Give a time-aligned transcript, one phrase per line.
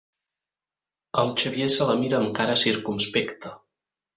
[1.23, 3.57] El Xavier se la mira amb cara circumspecta.